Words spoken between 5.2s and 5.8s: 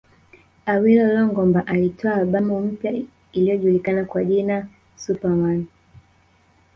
Man